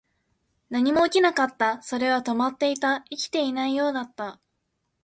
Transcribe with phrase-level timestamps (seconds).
[0.71, 1.79] 何も起きなかった。
[1.83, 3.01] それは止まっていた。
[3.11, 4.41] 生きていないようだった。